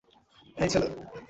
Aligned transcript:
এই, 0.57 0.69
ছেলে। 0.69 0.87